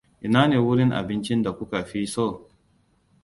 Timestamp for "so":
2.07-2.27